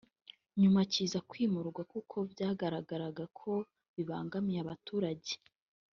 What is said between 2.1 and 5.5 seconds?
byagaragaraga ko kibangamiye abaturage